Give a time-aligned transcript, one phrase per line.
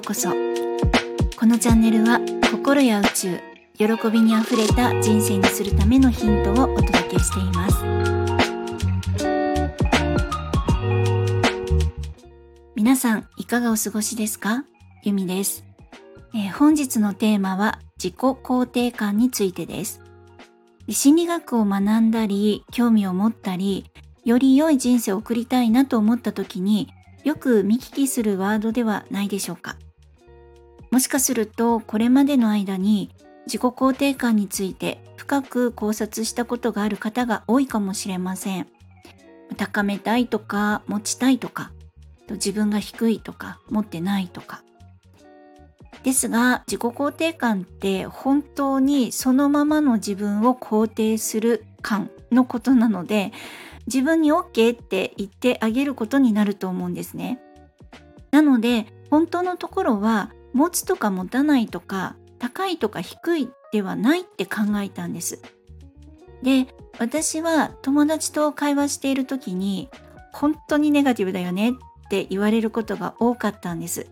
[0.00, 0.30] うこそ。
[1.38, 2.20] このチャンネルは
[2.50, 3.38] 心や宇宙
[3.76, 7.76] 喜びにあふれた人生にするためのヒントをお届けしています。
[12.74, 14.64] 皆さんいかがお過ごしですか？
[15.02, 15.64] ゆみです、
[16.34, 20.00] えー、本日のテーマは自己肯定感についてです。
[20.88, 23.84] 心理学を学んだり興味を持ったり
[24.24, 26.88] より良い人生を送りたいなと思った時に
[27.22, 29.76] よく見聞きするワードではないでしょうか？
[30.90, 33.10] もしかするとこれまでの間に
[33.46, 38.66] 自己肯定感について深く考察したことがある方が多いかもしれません
[39.56, 41.72] 高めたいとか持ちたいとか
[42.30, 44.62] 自分が低いとか持ってないとか
[46.02, 53.32] ですが自己肯定感って本当にそのままの自分を肯定する感のことなので
[53.86, 57.40] 自分に OK って言ってあげることになると思うんですね。
[58.30, 65.40] なので本当のところは持つとか持たないとか高いとか低いではないって考えたんです。
[66.42, 66.66] で
[66.98, 69.88] 私は友達と会話している時に
[70.32, 71.72] 本当にネガティブだよねっ
[72.08, 74.06] て言われることが多かったんです。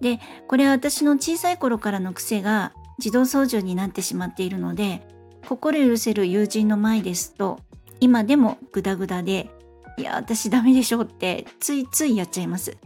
[0.00, 5.06] でこれは私の小さい頃からの癖が自動操縦になってしまっているので
[5.48, 7.60] 心許せる友人の前ですと
[8.00, 9.50] 今でもグダグダで
[9.96, 12.76] いや私ダメでしょってついついやっちゃいます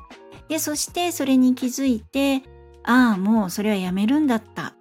[0.48, 2.42] でそしてそれに気づいて
[2.84, 4.74] ああもうそれはやめるんだった。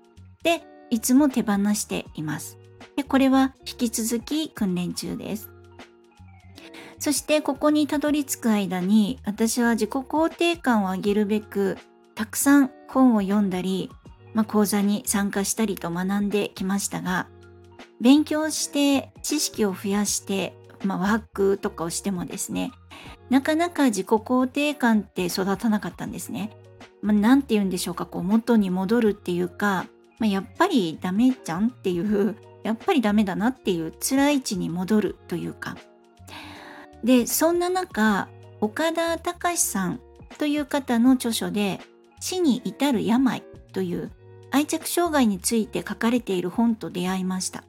[0.44, 2.58] でいつも手放しています。
[2.95, 5.50] でこれは引き続き訓練中です。
[7.00, 11.78] そしてここにたどり着く間に私は自己肯定感を上げるべく
[12.16, 13.92] たくさん本を読んだり、
[14.34, 17.28] まあ、講座に参加したりと学んできましたが
[18.02, 22.72] 勉強して知識を増やして、まあ、ワークとかをしてもですね
[23.30, 26.52] なかなか自己肯定感って育たなかったんですね。
[27.02, 29.85] まあ、なんて言うんでしょうかこう元に戻るっていうか、
[30.19, 35.78] まあ、やっぱりダメじゃんっていうやっぱりダメだなっていう辛い位置に戻るというか
[37.03, 38.28] でそんな中
[38.59, 40.00] 岡田隆さん
[40.38, 41.80] という方の著書で
[42.19, 44.12] 「死に至る病」という
[44.52, 47.64] 愛着障害について書かれている本と出会いました。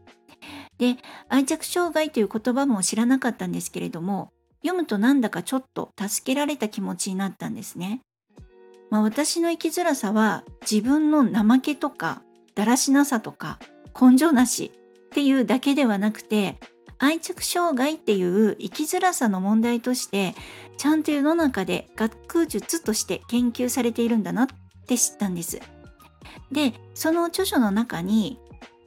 [0.78, 0.97] で
[1.28, 4.31] 愛着障害という言葉も知らなかったんですけれども
[4.62, 8.00] 読むとなんだかちょっと助けられた気持ちになったんですね。
[8.91, 12.22] まあ、私の生きづらさは自分の怠けとか
[12.54, 13.59] だらしなさとか
[14.00, 14.72] 根性なし
[15.06, 16.59] っていうだけではなくて
[16.98, 20.34] 愛着障害っていう生きづらさの問題として
[20.77, 24.47] ちゃんと世の中で学術として研究されているんだなっ
[24.87, 25.60] て知ったんです。
[26.50, 28.38] でその著書の中に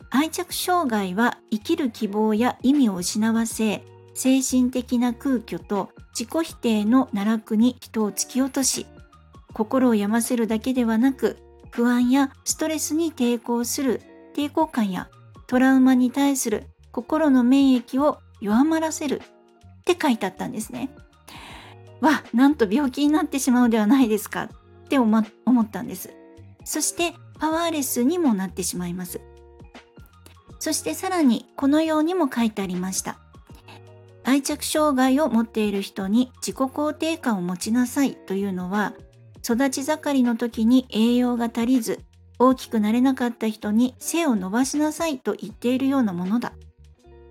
[0.09, 8.85] 愛着障害は生きる希望や意味を失わせ精神的な空虚と自己否定の奈落に人を突き落とし
[9.53, 11.37] 心を病ませるだけではなく
[11.71, 14.01] 不安やストレスに抵抗する
[14.35, 15.09] 抵抗感や
[15.47, 19.21] トラウマに対する心の免疫を弱まらせる
[19.81, 20.89] って書いてあったんですね。
[22.01, 26.13] わ、なんと病気になってしまうではないですかって思ったんです。
[26.65, 29.21] そしてパワーレスにもなってしまいます。
[30.59, 33.17] そしてさらにこのようにも書いてありました。
[34.23, 38.93] 愛着障害を持っている人に自己肯定感を持ちなさいというのは
[39.43, 41.99] 育ち盛りの時に栄養が足りず
[42.39, 46.53] 大きくなれなかった人に背を伸ばしなさいと言っているようなものだ。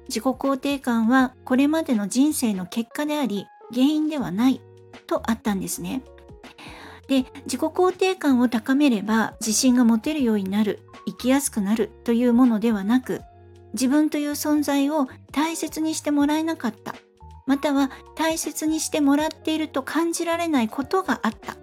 [0.08, 4.60] 自己肯定感はこれまでの人生の結果であり原因ではない
[5.06, 6.02] とあったんですね。
[7.06, 13.22] で自己肯定感を高めれば自信が持てるようになる生きやすくなるというものではなく
[13.72, 16.94] 自分という存在を大切にしてもらえなかった
[17.46, 21.56] または大切にしてもらっていると感じられないことがあった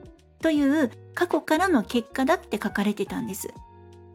[0.47, 3.49] という過去からの結果だって書かれてたんです。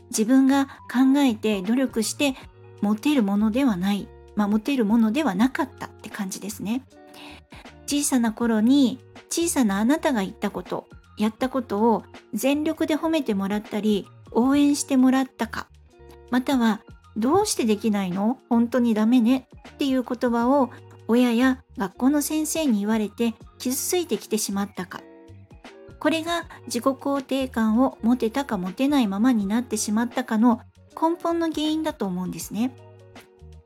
[0.09, 2.37] 自分が考えて努力して
[2.81, 6.87] 持てるものではない、まあ、持てるものではなかったって感じですね。
[7.87, 8.99] 小さな頃に
[9.29, 10.89] 小さなあなたが言ったこと
[11.19, 12.03] やったことを
[12.33, 15.69] 全力で褒めてもらったり応援してもらったか。
[16.31, 16.81] または
[17.15, 18.39] どうしてできないの？
[18.49, 19.49] 本当にダメね。
[19.69, 20.71] っていう言葉を
[21.09, 25.03] 親や学校の先生に言われて傷ついてきてしまったか。
[26.03, 30.61] これが自己肯定感を持てたか持てないままになってしまったかの
[31.01, 32.75] 根本の原因だと思うんですね。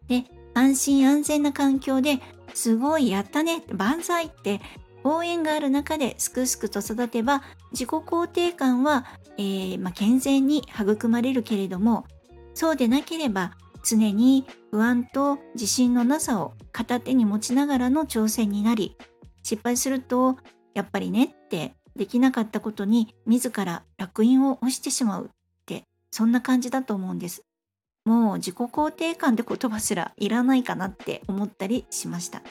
[0.06, 2.20] で安心安全な環境で
[2.52, 4.60] すごいやったね万歳って
[5.02, 7.42] 応援がある中ですくすくと育てば
[7.72, 9.06] 自己肯定感は、
[9.38, 12.04] えー、まあ、健全に育まれるけれども
[12.52, 18.94] そうでなければ常に不安と自信のなさを片手に持ちながらの挑戦になり
[19.42, 20.36] 失敗すると
[20.74, 25.28] やっぱりねってできなかったことに自ら烙印を押してしまうっ
[25.66, 27.44] てそんな感じだと思うんです。
[28.04, 32.42] もう自己肯定感って言葉すらいらないかなって思ったりしました。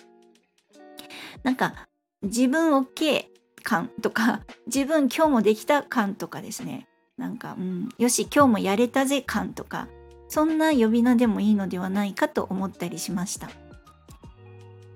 [1.44, 1.88] なんか
[2.24, 3.26] 自分 OK
[3.64, 6.88] 感とか 自分今日もできた感とかですね
[7.18, 9.88] なんか、うん、よし今日もやれたぜ感とか
[10.28, 13.50] そんな呼び名でもいいのではないかと思ったりしました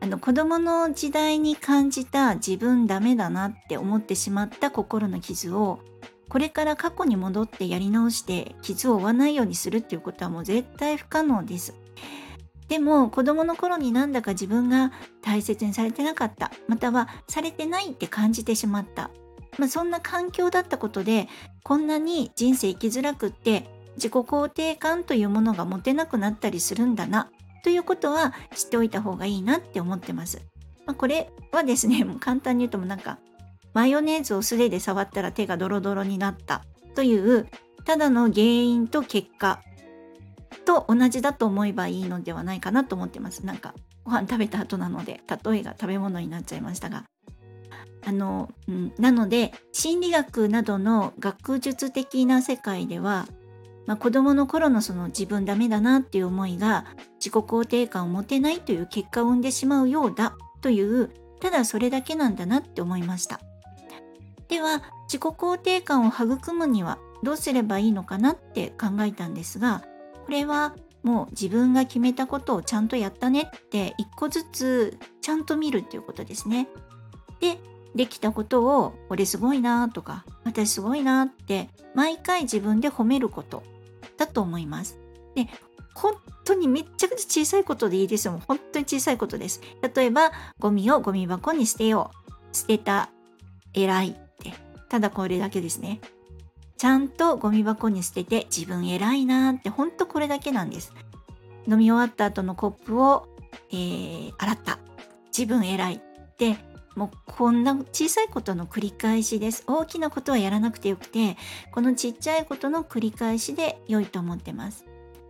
[0.09, 5.79] の子供の時代に感じた自分ダメだなって思ってしまった心の傷を
[6.27, 11.73] これから過去に戻ってやり直して傷を負わないようにするっていうことはもう絶対不可能です。
[12.67, 14.91] でも子供の頃になんだか自分が
[15.23, 16.51] 大切にされてなかった。
[16.67, 19.09] またはされてないって感じてしまった、
[19.57, 21.27] まあ、そんな環境だったことで
[21.63, 23.65] こんなに人生生きづらくって
[23.95, 27.31] 自己肯定感というものが持てなくなったりするんだな。
[27.63, 30.41] ということは知っておいた方がいいなって思ってます。
[30.85, 33.19] まあ、これはですね もう簡単に言うともなんか
[33.73, 36.63] マヨネーズを素手で触ったら手がドロドロになった
[36.95, 37.47] という
[37.85, 39.61] ただの原因と結果
[40.65, 43.45] と同じだと思えばいいのではないかなと思ってます。
[43.45, 43.73] なんか
[44.03, 47.05] ご飯食べた後なので例えが食べ物になっちゃいましたが。
[48.05, 53.27] あの、うん、なので心理学などの学術的な世界では、
[53.85, 56.85] まあ、子供の頃のその自分ダメだなっていう思いが
[57.19, 61.09] 自己肯定感を持てないという結果を生んでしまうようだという
[61.39, 63.39] ただそれだけなんだなって思いました
[64.47, 69.83] では自己肯定感を育むにはどうすればいいのかなって考えたんですが
[70.25, 76.67] これはもう自分が決めたことをちゃんとやったねって一個ずつちゃんと見るっていうことですね。
[77.39, 77.57] で、
[77.95, 83.63] できたことを俺すごいなとか私すごいなって毎回自分で褒めること
[84.17, 84.99] だと思います。
[85.35, 85.47] で、
[85.95, 86.13] 本
[86.45, 88.41] 当にめっちゃくちゃ小さいことでいいですよ。
[88.47, 89.61] 本当に小さいことです。
[89.95, 92.11] 例えば、ゴミをゴミ箱に捨てよ
[92.51, 92.55] う。
[92.55, 93.09] 捨てた。
[93.73, 94.53] 偉いって。
[94.89, 95.99] ただこれだけですね。
[96.77, 100.93] ちゃんとゴミ箱に捨てて自分偉いなってほんとこれだけなんです。
[101.67, 103.27] 飲み終わった後のコップを、
[103.71, 104.79] えー、洗った。
[105.37, 105.99] 自分偉いっ
[106.37, 106.57] て
[106.99, 109.63] もうこんな小さいことの繰り返しです。
[109.67, 111.37] 大きなことはやらなくてよくて
[111.71, 114.83] このちっちゃいことの繰り返しで良いと思ってます。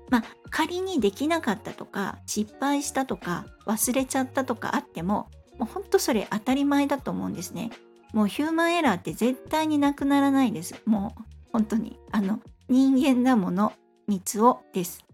[0.09, 5.29] まあ仮にできなかったとか失敗したとか忘れちゃったとかあっても
[5.59, 7.69] もうほんとそれ当たり前だと思うんですね。
[8.13, 10.81] もうヒューマンエラーって絶対になくならないです。
[10.87, 11.23] もう
[11.53, 13.73] 本当にあの人間だもの
[14.07, 15.05] 三つをです。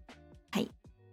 [0.50, 0.70] はい。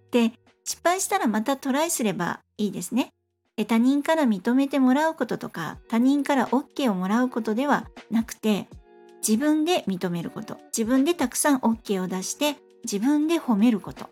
[0.10, 0.31] で
[0.63, 3.10] 失敗したらまたトライすればいいですね。
[3.55, 8.67] 他人から認めてもらうこととか他人から OK をもらうことではなくて
[9.25, 10.57] 自分で認めること。
[10.75, 14.09] 自分でたくさん OK を出して自分で褒めること。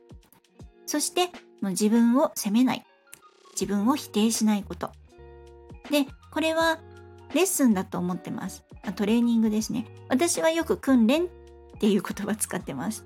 [0.86, 1.30] そして
[1.62, 2.86] 自分を責めない。
[3.54, 4.92] 自分を否定しないこと。
[5.90, 6.80] でこれは
[7.34, 8.64] レッスンだと思ってます。
[8.96, 9.86] トレーニングですね。
[10.10, 11.28] 私はよく訓練っ
[11.80, 13.06] ていう言葉使ってます。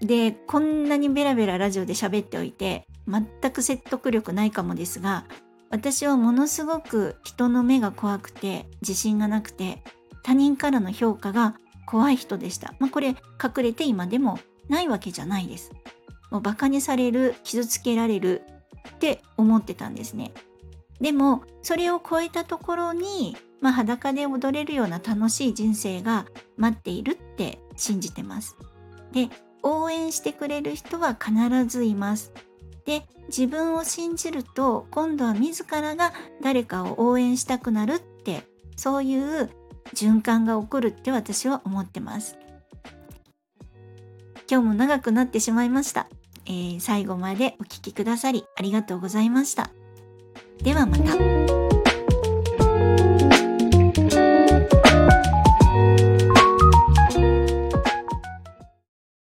[0.00, 5.24] で、こんなにベラベララジオで喋っておいて、全く説得力ないかもですが、
[5.70, 9.82] 私はものすごく人の目が怖くて、自信がなくて、
[10.22, 11.56] 他人からの評価が
[11.86, 12.74] 怖い人でした。
[12.78, 13.16] まあこれ隠
[13.62, 14.38] れて今でも
[14.68, 15.72] ないわけじゃないです。
[16.30, 18.42] もうバカにされる、傷つけられる
[18.94, 20.32] って思ってたんですね。
[21.00, 28.56] でもそれを超えたところにまあ、裸で踊れるような楽しい人生が待っているって信じてます。
[29.12, 29.28] で、
[29.62, 31.32] 応援してくれる人は必
[31.66, 32.32] ずいます。
[32.84, 36.12] で、自分を信じると今度は自らが
[36.42, 38.42] 誰かを応援したくなるって
[38.76, 39.50] そういう
[39.94, 42.36] 循環が起こるって私は思ってます。
[44.50, 46.08] 今日も長くなってしまいました。
[46.44, 49.70] えー、最後までお聴きくださりありがとうございました。
[50.62, 51.61] ではまた。